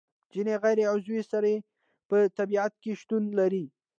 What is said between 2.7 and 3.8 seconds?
کې شتون لري.